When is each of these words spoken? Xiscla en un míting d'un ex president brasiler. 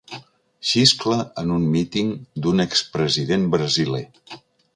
Xiscla 0.69 1.17
en 1.41 1.51
un 1.57 1.67
míting 1.75 2.09
d'un 2.47 2.65
ex 2.67 2.83
president 2.97 3.45
brasiler. 3.59 4.03